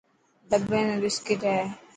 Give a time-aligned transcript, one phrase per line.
[0.49, 1.61] ڏٻي ۾ بسڪٽ هي.